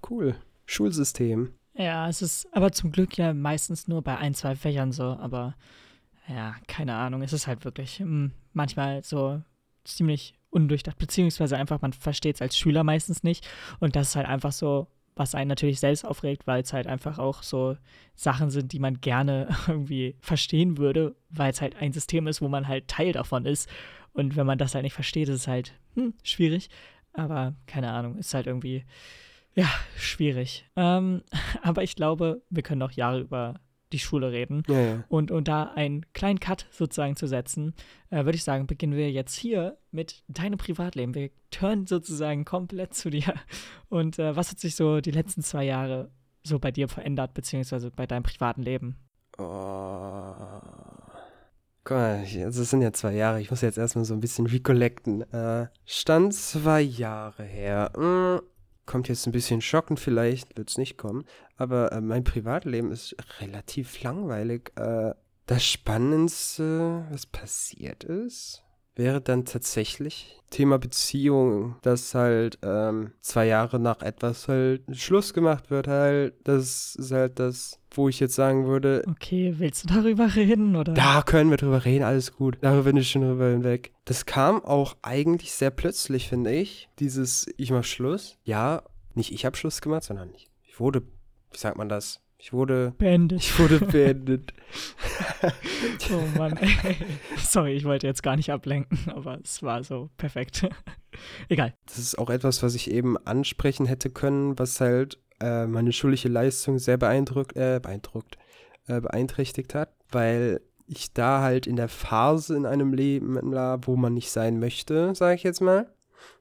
[0.09, 0.35] Cool.
[0.73, 1.53] Schulsystem.
[1.75, 5.55] Ja, es ist aber zum Glück ja meistens nur bei ein, zwei Fächern so, aber
[6.27, 9.41] ja, keine Ahnung, es ist halt wirklich mm, manchmal so
[9.83, 13.47] ziemlich undurchdacht, beziehungsweise einfach, man versteht es als Schüler meistens nicht.
[13.79, 17.19] Und das ist halt einfach so, was einen natürlich selbst aufregt, weil es halt einfach
[17.19, 17.75] auch so
[18.15, 22.47] Sachen sind, die man gerne irgendwie verstehen würde, weil es halt ein System ist, wo
[22.47, 23.69] man halt Teil davon ist.
[24.13, 26.69] Und wenn man das halt nicht versteht, ist es halt hm, schwierig,
[27.13, 28.85] aber keine Ahnung, ist halt irgendwie
[29.55, 30.69] ja, schwierig.
[30.75, 31.23] Ähm,
[31.61, 33.55] aber ich glaube, wir können noch Jahre über
[33.93, 34.63] die Schule reden.
[34.67, 35.03] Ja, ja.
[35.07, 37.73] Und, und da einen kleinen Cut sozusagen zu setzen,
[38.09, 41.13] äh, würde ich sagen, beginnen wir jetzt hier mit deinem Privatleben.
[41.13, 43.33] Wir turnen sozusagen komplett zu dir.
[43.89, 46.09] Und äh, was hat sich so die letzten zwei Jahre
[46.43, 48.97] so bei dir verändert, beziehungsweise bei deinem privaten Leben?
[49.37, 50.33] Oh.
[51.85, 53.41] Guck mal, also es sind ja zwei Jahre.
[53.41, 55.21] Ich muss jetzt erstmal so ein bisschen recollecten.
[55.33, 57.91] Äh, Stand zwei Jahre her.
[57.95, 58.41] Hm,
[58.85, 61.25] kommt jetzt ein bisschen schockend, vielleicht wird es nicht kommen.
[61.57, 64.71] Aber äh, mein Privatleben ist relativ langweilig.
[64.75, 65.13] Äh,
[65.45, 68.63] das Spannendste, was passiert ist,
[68.95, 75.71] wäre dann tatsächlich Thema Beziehung, dass halt ähm, zwei Jahre nach etwas halt Schluss gemacht
[75.71, 76.35] wird halt.
[76.43, 80.75] Das ist halt das, wo ich jetzt sagen würde, Okay, willst du darüber reden?
[80.75, 80.93] Oder?
[80.93, 82.57] da können wir drüber reden, alles gut.
[82.61, 83.93] Darüber bin ich schon drüber hinweg.
[84.05, 86.87] Das kam auch eigentlich sehr plötzlich, finde ich.
[86.99, 88.37] Dieses Ich mach Schluss.
[88.43, 88.83] Ja,
[89.15, 91.01] nicht ich hab Schluss gemacht, sondern ich, ich wurde,
[91.51, 92.22] wie sagt man das?
[92.43, 93.39] Ich wurde, Beendet.
[93.39, 94.53] ich wurde beendet.
[96.11, 96.97] Oh Mann, ey.
[97.37, 100.67] Sorry, ich wollte jetzt gar nicht ablenken, aber es war so perfekt.
[101.49, 101.73] Egal.
[101.85, 106.27] Das ist auch etwas, was ich eben ansprechen hätte können, was halt äh, meine schulische
[106.27, 108.37] Leistung sehr beeindruckt, äh, beeindruckt,
[108.87, 113.95] äh, beeinträchtigt hat, weil ich da halt in der Phase in einem Leben war, wo
[113.95, 115.93] man nicht sein möchte, sage ich jetzt mal.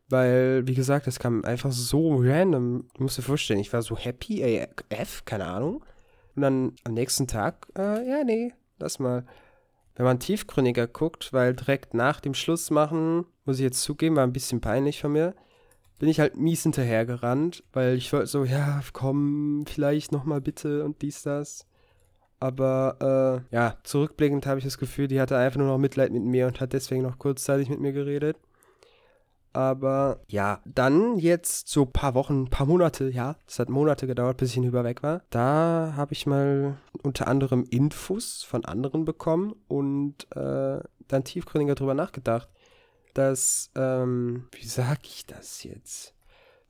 [0.09, 2.89] Weil, wie gesagt, das kam einfach so random.
[2.95, 5.85] Du musst dir vorstellen, ich war so happy, AF, keine Ahnung.
[6.35, 9.25] Und dann am nächsten Tag, äh, ja, nee, lass mal.
[9.95, 14.27] Wenn man tiefgründiger guckt, weil direkt nach dem Schluss machen, muss ich jetzt zugeben, war
[14.27, 15.35] ein bisschen peinlich von mir,
[15.99, 21.03] bin ich halt mies hinterhergerannt, weil ich wollte so, ja, komm, vielleicht nochmal bitte und
[21.03, 21.67] dies, das.
[22.41, 26.25] Aber äh, ja, zurückblickend habe ich das Gefühl, die hatte einfach nur noch Mitleid mit
[26.25, 28.37] mir und hat deswegen noch kurzzeitig mit mir geredet.
[29.53, 34.07] Aber ja, dann jetzt so ein paar Wochen, ein paar Monate, ja, es hat Monate
[34.07, 35.23] gedauert, bis ich hinüber weg war.
[35.31, 41.95] Da habe ich mal unter anderem Infos von anderen bekommen und äh, dann tiefgründiger drüber
[41.95, 42.49] nachgedacht,
[43.15, 46.15] dass, ähm, wie sag ich das jetzt?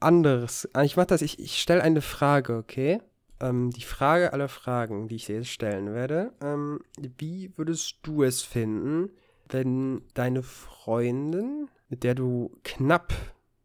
[0.01, 0.69] Anderes.
[0.73, 3.01] Ah, ich mach das, ich, ich stelle eine Frage, okay?
[3.39, 6.33] Ähm, die Frage aller Fragen, die ich dir jetzt stellen werde.
[6.43, 9.11] Ähm, wie würdest du es finden,
[9.49, 13.13] wenn deine Freundin mit der du knapp,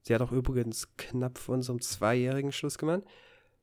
[0.01, 3.03] sie hat auch übrigens knapp vor unserem zweijährigen Schluss gemacht,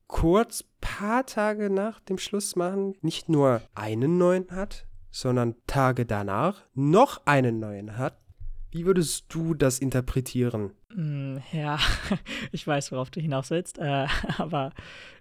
[0.07, 6.63] kurz paar Tage nach dem Schluss machen nicht nur einen neuen hat, sondern Tage danach
[6.73, 8.17] noch einen neuen hat.
[8.71, 10.71] Wie würdest du das interpretieren?
[10.95, 11.77] Mm, ja,
[12.51, 14.07] ich weiß, worauf du hinaus willst, äh,
[14.39, 14.71] aber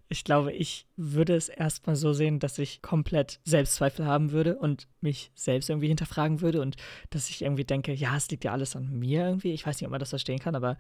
[0.09, 4.87] ich glaube, ich würde es erstmal so sehen, dass ich komplett Selbstzweifel haben würde und
[5.01, 6.77] mich selbst irgendwie hinterfragen würde und
[7.11, 9.53] dass ich irgendwie denke, ja, es liegt ja alles an mir irgendwie.
[9.53, 10.77] Ich weiß nicht, ob man das verstehen kann, aber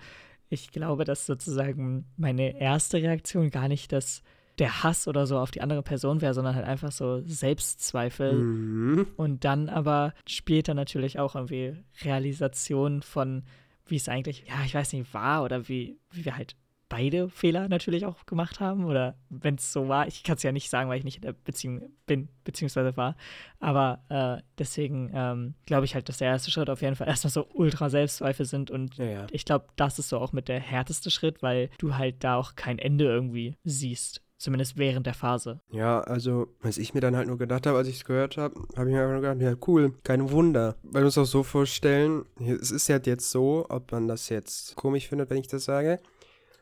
[0.50, 4.22] ich glaube, dass sozusagen meine erste Reaktion gar nicht das
[4.58, 8.34] der Hass oder so auf die andere Person wäre, sondern halt einfach so Selbstzweifel.
[8.34, 9.06] Mhm.
[9.16, 13.42] Und dann aber später natürlich auch irgendwie Realisation von,
[13.86, 16.54] wie es eigentlich, ja, ich weiß nicht, war oder wie, wie wir halt
[16.88, 18.84] beide Fehler natürlich auch gemacht haben.
[18.84, 21.22] Oder wenn es so war, ich kann es ja nicht sagen, weil ich nicht in
[21.22, 23.16] der Beziehung bin, beziehungsweise war.
[23.60, 27.30] Aber äh, deswegen ähm, glaube ich halt, dass der erste Schritt auf jeden Fall erstmal
[27.30, 28.70] so ultra Selbstzweifel sind.
[28.70, 29.26] Und ja, ja.
[29.30, 32.54] ich glaube, das ist so auch mit der härteste Schritt, weil du halt da auch
[32.56, 34.24] kein Ende irgendwie siehst.
[34.44, 35.60] Zumindest während der Phase.
[35.70, 38.54] Ja, also, was ich mir dann halt nur gedacht habe, als ich es gehört habe,
[38.76, 40.76] habe ich mir einfach nur gedacht, ja, cool, kein Wunder.
[40.82, 44.76] Weil wir uns auch so vorstellen, es ist ja jetzt so, ob man das jetzt
[44.76, 46.00] komisch findet, wenn ich das sage,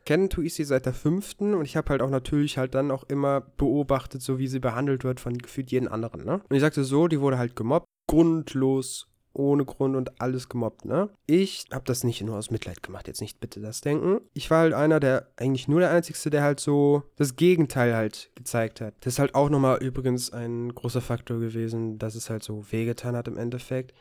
[0.05, 3.41] Kennen sie seit der fünften und ich habe halt auch natürlich halt dann auch immer
[3.41, 6.41] beobachtet, so wie sie behandelt wird von gefühlt jeden anderen, ne?
[6.49, 11.09] Und ich sagte so, die wurde halt gemobbt, grundlos, ohne Grund und alles gemobbt, ne?
[11.27, 14.21] Ich habe das nicht nur aus Mitleid gemacht, jetzt nicht bitte das denken.
[14.35, 18.31] Ich war halt einer, der eigentlich nur der Einzige, der halt so das Gegenteil halt
[18.35, 18.95] gezeigt hat.
[19.01, 23.17] Das ist halt auch nochmal übrigens ein großer Faktor gewesen, dass es halt so wehgetan
[23.17, 23.95] hat im Endeffekt.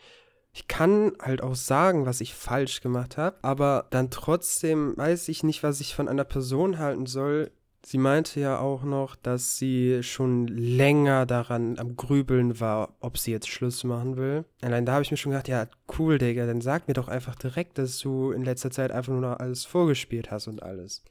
[0.53, 5.43] Ich kann halt auch sagen, was ich falsch gemacht habe, aber dann trotzdem weiß ich
[5.43, 7.51] nicht, was ich von einer Person halten soll.
[7.83, 13.31] Sie meinte ja auch noch, dass sie schon länger daran am Grübeln war, ob sie
[13.31, 14.45] jetzt Schluss machen will.
[14.61, 17.35] Allein da habe ich mir schon gedacht, ja, cool, Digga, dann sag mir doch einfach
[17.35, 21.03] direkt, dass du in letzter Zeit einfach nur noch alles vorgespielt hast und alles.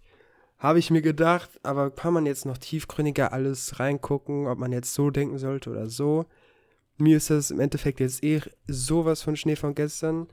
[0.59, 4.93] Habe ich mir gedacht, aber kann man jetzt noch tiefgründiger alles reingucken, ob man jetzt
[4.93, 6.27] so denken sollte oder so?
[7.01, 10.29] Mir ist das im Endeffekt jetzt eh sowas von Schnee von gestern.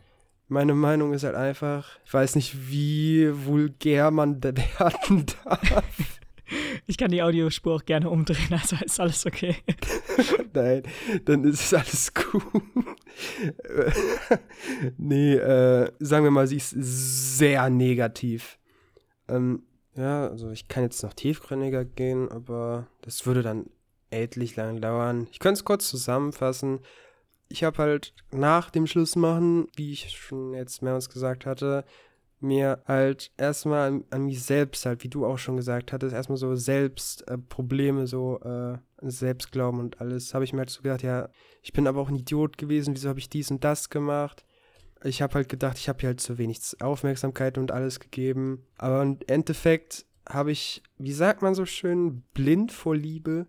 [0.48, 6.20] Meine Meinung ist halt einfach, ich weiß nicht, wie vulgär man werden darf.
[6.86, 9.58] Ich kann die Audiospur auch gerne umdrehen, also ist alles okay.
[10.54, 10.84] Nein,
[11.26, 12.44] dann ist es alles gut.
[14.98, 18.58] nee, äh, sagen wir mal, sie ist sehr negativ.
[19.28, 19.64] Ähm,
[19.96, 23.66] ja, also ich kann jetzt noch tiefgründiger gehen, aber das würde dann
[24.10, 25.28] etlich lang dauern.
[25.32, 26.80] Ich könnte es kurz zusammenfassen.
[27.50, 31.86] Ich habe halt nach dem Schlussmachen, wie ich schon jetzt mehrmals gesagt hatte,
[32.40, 36.38] mir halt erstmal an, an, mich selbst halt, wie du auch schon gesagt hattest, erstmal
[36.38, 41.04] so selbst äh, Probleme, so äh, Selbstglauben und alles, habe ich mir halt so gedacht,
[41.04, 41.30] ja,
[41.64, 44.46] ich bin aber auch ein Idiot gewesen, wieso habe ich dies und das gemacht?
[45.04, 48.66] Ich habe halt gedacht, ich habe hier halt zu wenig Aufmerksamkeit und alles gegeben.
[48.78, 53.48] Aber im Endeffekt habe ich, wie sagt man so schön, blind vor Liebe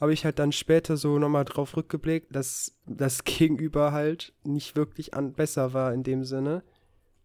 [0.00, 5.14] habe ich halt dann später so nochmal drauf rückgeblickt, dass das Gegenüber halt nicht wirklich
[5.14, 6.62] an besser war in dem Sinne.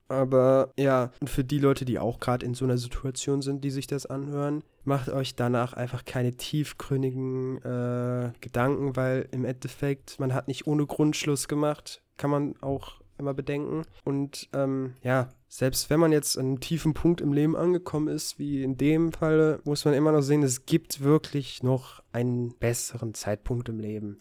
[0.08, 3.72] Aber ja, und für die Leute, die auch gerade in so einer Situation sind, die
[3.72, 10.34] sich das anhören, macht euch danach einfach keine tiefgründigen äh, Gedanken, weil im Endeffekt, man
[10.34, 13.84] hat nicht ohne Grundschluss gemacht, kann man auch immer bedenken.
[14.04, 18.40] Und ähm, ja, selbst wenn man jetzt an einem tiefen Punkt im Leben angekommen ist,
[18.40, 23.14] wie in dem Fall, muss man immer noch sehen, es gibt wirklich noch einen besseren
[23.14, 24.20] Zeitpunkt im Leben.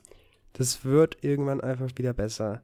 [0.52, 2.62] Das wird irgendwann einfach wieder besser.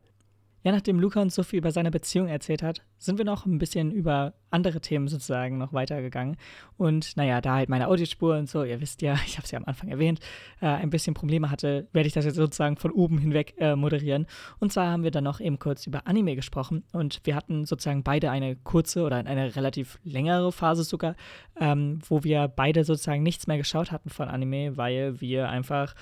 [0.62, 3.59] Ja, nachdem Luca uns so viel über seine Beziehung erzählt hat, sind wir noch ein
[3.59, 6.37] bisschen über andere Themen sozusagen noch weitergegangen.
[6.77, 9.59] Und naja, da halt meine Audiospur und so, ihr wisst ja, ich habe es ja
[9.59, 10.20] am Anfang erwähnt,
[10.61, 14.27] äh, ein bisschen Probleme hatte, werde ich das jetzt sozusagen von oben hinweg äh, moderieren.
[14.59, 18.03] Und zwar haben wir dann noch eben kurz über Anime gesprochen und wir hatten sozusagen
[18.03, 21.16] beide eine kurze oder eine relativ längere Phase sogar,
[21.59, 25.94] ähm, wo wir beide sozusagen nichts mehr geschaut hatten von Anime, weil wir einfach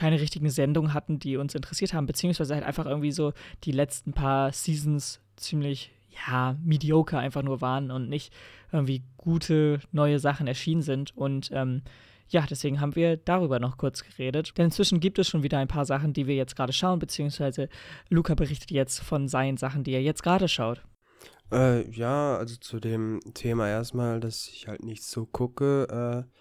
[0.00, 3.34] keine richtigen Sendungen hatten, die uns interessiert haben, beziehungsweise halt einfach irgendwie so
[3.64, 5.92] die letzten paar Seasons ziemlich
[6.26, 8.32] ja, mediocre einfach nur waren und nicht
[8.72, 11.14] irgendwie gute neue Sachen erschienen sind.
[11.14, 11.82] Und ähm,
[12.30, 14.56] ja, deswegen haben wir darüber noch kurz geredet.
[14.56, 17.68] Denn inzwischen gibt es schon wieder ein paar Sachen, die wir jetzt gerade schauen, beziehungsweise
[18.08, 20.82] Luca berichtet jetzt von seinen Sachen, die er jetzt gerade schaut.
[21.52, 26.40] Äh, ja, also zu dem Thema erstmal, dass ich halt nicht so gucke, äh,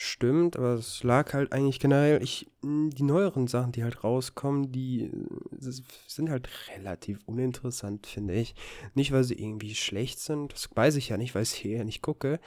[0.00, 5.06] stimmt, aber es lag halt eigentlich generell, ich, die neueren Sachen, die halt rauskommen, die
[5.06, 5.72] äh,
[6.06, 8.54] sind halt relativ uninteressant, finde ich.
[8.94, 12.00] Nicht, weil sie irgendwie schlecht sind, das weiß ich ja nicht, weil ich hier nicht
[12.00, 12.38] gucke,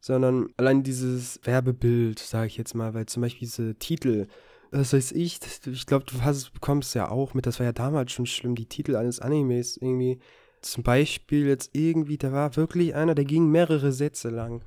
[0.00, 4.26] sondern allein dieses Werbebild, sage ich jetzt mal, weil zum Beispiel diese Titel,
[4.70, 8.12] was weiß ich, ich glaube, du hast, bekommst ja auch mit, das war ja damals
[8.12, 10.20] schon schlimm, die Titel eines Animes irgendwie
[10.62, 14.64] zum Beispiel jetzt irgendwie, da war wirklich einer, der ging mehrere Sätze lang.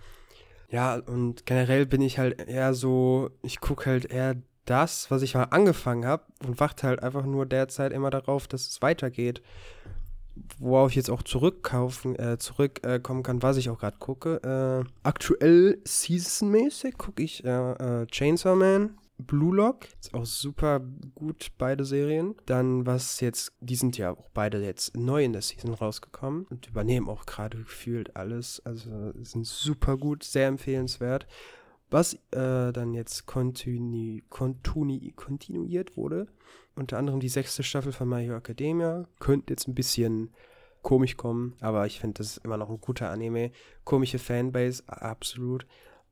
[0.70, 5.34] Ja, und generell bin ich halt eher so, ich gucke halt eher das, was ich
[5.34, 9.42] mal angefangen habe und warte halt einfach nur derzeit immer darauf, dass es weitergeht.
[10.60, 14.84] Worauf ich jetzt auch zurückkaufen, äh, zurückkommen äh, kann, was ich auch gerade gucke.
[14.86, 20.80] Äh, aktuell seasonmäßig gucke ich äh, äh, Chainsaw Man, Blue Lock, ist auch super
[21.16, 22.36] gut, beide Serien.
[22.46, 26.68] Dann, was jetzt, die sind ja auch beide jetzt neu in der Season rausgekommen und
[26.68, 28.62] übernehmen auch gerade gefühlt alles.
[28.64, 31.28] Also sind super gut, sehr empfehlenswert.
[31.90, 36.28] Was äh, dann jetzt kontinu kontinu kontinuiert wurde,
[36.76, 40.32] unter anderem die sechste Staffel von My Hero Academia, könnte jetzt ein bisschen
[40.82, 43.52] komisch kommen, aber ich finde, das ist immer noch ein guter Anime.
[43.84, 45.66] Komische Fanbase, absolut.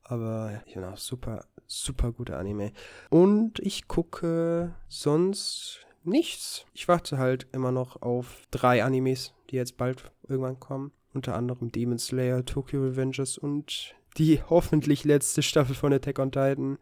[0.08, 2.72] Aber ich bin auch super super guter Anime.
[3.10, 6.66] Und ich gucke sonst nichts.
[6.72, 10.92] Ich warte halt immer noch auf drei Animes, die jetzt bald irgendwann kommen.
[11.12, 16.78] Unter anderem Demon Slayer, Tokyo Revengers und die hoffentlich letzte Staffel von Attack on Titan.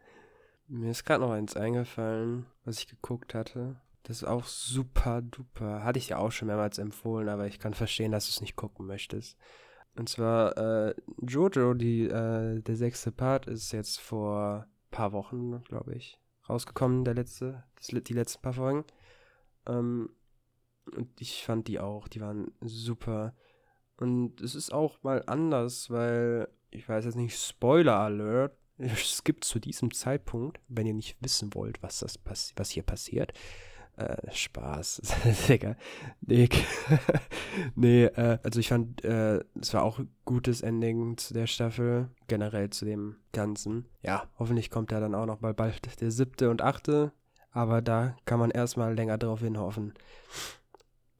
[0.66, 3.76] Mir ist gerade noch eins eingefallen, was ich geguckt hatte.
[4.02, 5.82] Das ist auch super duper.
[5.82, 8.56] Hatte ich ja auch schon mehrmals empfohlen, aber ich kann verstehen, dass du es nicht
[8.56, 9.38] gucken möchtest.
[9.96, 15.94] Und zwar äh, Jojo, die, äh, der sechste Part, ist jetzt vor paar Wochen, glaube
[15.94, 18.84] ich, rausgekommen, der letzte, die letzten paar Folgen.
[19.66, 20.10] Ähm,
[20.96, 23.34] und ich fand die auch, die waren super.
[23.96, 29.44] Und es ist auch mal anders, weil, ich weiß jetzt nicht, Spoiler Alert, es gibt
[29.44, 32.18] zu diesem Zeitpunkt, wenn ihr nicht wissen wollt, was, das
[32.56, 33.32] was hier passiert,
[33.96, 35.02] äh, Spaß.
[35.48, 35.76] Digga.
[36.20, 36.48] Nee,
[37.74, 42.10] nee äh, also ich fand, äh, es war auch ein gutes Ending zu der Staffel,
[42.28, 43.86] generell zu dem Ganzen.
[44.02, 47.12] Ja, hoffentlich kommt ja dann auch noch mal bald der siebte und achte,
[47.50, 49.94] aber da kann man erstmal länger drauf hinhoffen.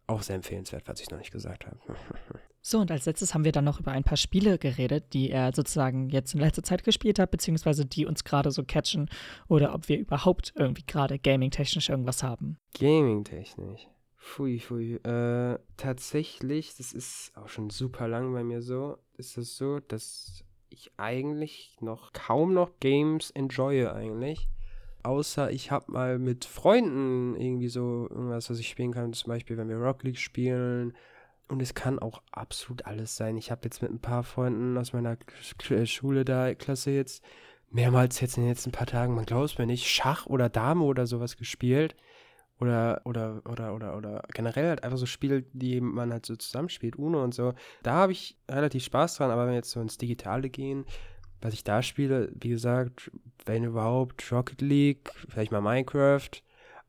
[0.06, 1.78] Auch sehr empfehlenswert, was ich noch nicht gesagt habe.
[2.66, 5.53] So, und als letztes haben wir dann noch über ein paar Spiele geredet, die er
[5.55, 9.11] sozusagen jetzt in letzter Zeit gespielt hat, beziehungsweise die uns gerade so catchen
[9.48, 12.57] oder ob wir überhaupt irgendwie gerade gaming-technisch irgendwas haben.
[12.81, 13.87] Gaming-technisch?
[14.16, 14.94] Pfui, pfui.
[14.94, 19.81] Äh, tatsächlich, das ist auch schon super lang bei mir so, ist es das so,
[19.81, 24.48] dass ich eigentlich noch kaum noch Games enjoye eigentlich.
[25.03, 29.12] Außer ich habe mal mit Freunden irgendwie so irgendwas, was ich spielen kann.
[29.12, 30.94] Zum Beispiel, wenn wir Rock League spielen
[31.48, 33.37] und es kann auch absolut alles sein.
[33.37, 35.16] Ich habe jetzt mit ein paar Freunden aus meiner
[35.70, 37.22] äh, Schule da, Klasse jetzt,
[37.70, 40.85] mehrmals jetzt in den letzten paar Tagen, man glaubt es mir nicht, Schach oder Dame
[40.85, 41.96] oder sowas gespielt.
[42.61, 46.94] Oder, oder, oder, oder, oder generell halt einfach so Spiele, die man halt so zusammenspielt,
[46.96, 47.52] Uno und so.
[47.83, 50.87] Da habe ich relativ Spaß dran, aber wenn wir jetzt so ins Digitale gehen,
[51.40, 53.11] was ich da spiele, wie gesagt,
[53.44, 56.30] wenn überhaupt Rocket League, vielleicht mal Minecraft,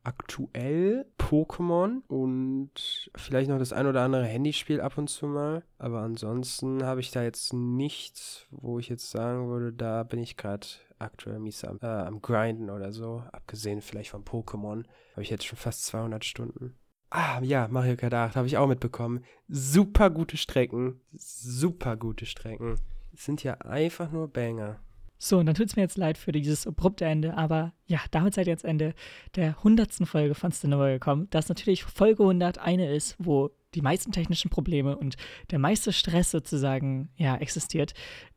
[0.06, 5.64] aktuell Pokémon und vielleicht noch das ein oder andere Handyspiel ab und zu mal.
[5.78, 10.36] Aber ansonsten habe ich da jetzt nichts, wo ich jetzt sagen würde, da bin ich
[10.36, 10.66] gerade
[10.98, 13.24] aktuell mies am, äh, am Grinden oder so.
[13.32, 14.84] Abgesehen vielleicht von Pokémon.
[15.12, 16.76] Habe ich jetzt schon fast 200 Stunden.
[17.10, 19.24] Ah, ja, Mario Kart 8 habe ich auch mitbekommen.
[19.48, 21.00] Super gute Strecken.
[21.12, 22.76] Super gute Strecken.
[23.12, 24.80] Sind ja einfach nur Banger.
[25.18, 28.34] So, und dann tut es mir jetzt leid für dieses abrupte Ende, aber ja, damit
[28.34, 28.94] seid ihr jetzt Ende
[29.34, 31.28] der hundertsten Folge von Cinema gekommen.
[31.30, 35.16] Dass natürlich Folge 100 eine ist, wo die meisten technischen Probleme und
[35.50, 37.94] der meiste Stress sozusagen ja existiert,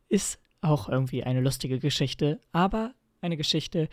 [0.08, 3.88] ist auch irgendwie eine lustige Geschichte, aber eine Geschichte,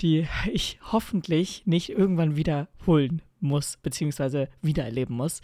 [0.00, 5.40] die ich hoffentlich nicht irgendwann wiederholen muss, beziehungsweise wiedererleben muss.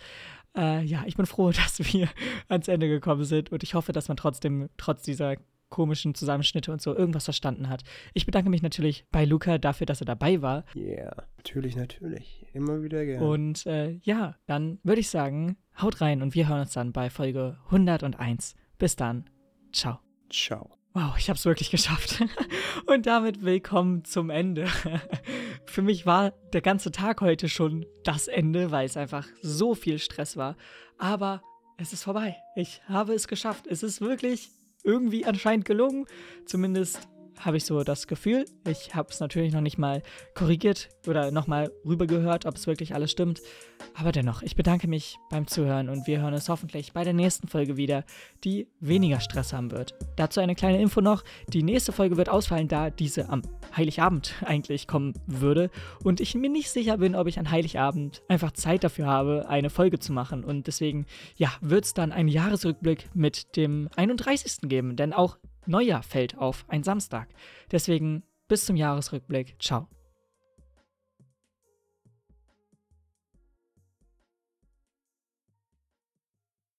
[0.56, 2.08] Äh, ja, ich bin froh, dass wir
[2.48, 5.36] ans Ende gekommen sind und ich hoffe, dass man trotzdem, trotz dieser
[5.74, 7.82] komischen Zusammenschnitte und so irgendwas verstanden hat.
[8.12, 10.64] Ich bedanke mich natürlich bei Luca dafür, dass er dabei war.
[10.74, 12.46] Ja, yeah, natürlich, natürlich.
[12.52, 13.26] Immer wieder gerne.
[13.26, 17.10] Und äh, ja, dann würde ich sagen, haut rein und wir hören uns dann bei
[17.10, 18.54] Folge 101.
[18.78, 19.28] Bis dann.
[19.72, 19.98] Ciao.
[20.30, 20.70] Ciao.
[20.92, 22.22] Wow, ich habe es wirklich geschafft.
[22.86, 24.68] Und damit willkommen zum Ende.
[25.66, 29.98] Für mich war der ganze Tag heute schon das Ende, weil es einfach so viel
[29.98, 30.56] Stress war.
[30.98, 31.42] Aber
[31.78, 32.36] es ist vorbei.
[32.54, 33.66] Ich habe es geschafft.
[33.66, 34.50] Es ist wirklich
[34.84, 36.06] irgendwie anscheinend gelungen.
[36.46, 37.00] Zumindest
[37.40, 38.44] habe ich so das Gefühl.
[38.68, 40.02] Ich habe es natürlich noch nicht mal
[40.34, 43.40] korrigiert oder nochmal rübergehört, ob es wirklich alles stimmt.
[43.94, 47.48] Aber dennoch, ich bedanke mich beim Zuhören und wir hören uns hoffentlich bei der nächsten
[47.48, 48.04] Folge wieder,
[48.42, 49.94] die weniger Stress haben wird.
[50.16, 51.22] Dazu eine kleine Info noch.
[51.48, 53.42] Die nächste Folge wird ausfallen, da diese am
[53.76, 55.70] Heiligabend eigentlich kommen würde
[56.02, 59.70] und ich mir nicht sicher bin, ob ich an Heiligabend einfach Zeit dafür habe, eine
[59.70, 60.44] Folge zu machen.
[60.44, 61.06] Und deswegen,
[61.36, 64.68] ja, wird es dann einen Jahresrückblick mit dem 31.
[64.68, 67.28] geben, denn auch Neujahr fällt auf ein Samstag.
[67.70, 69.56] Deswegen bis zum Jahresrückblick.
[69.60, 69.88] Ciao.